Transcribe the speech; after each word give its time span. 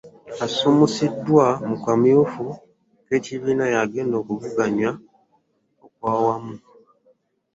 Asumusiddwa 0.45 1.45
mu 1.67 1.75
kamyufu 1.83 2.43
k'ekibiina 3.07 3.65
yagenda 3.73 4.15
mu 4.19 4.23
kuvuganya 4.27 4.89
okwawamu. 5.85 6.55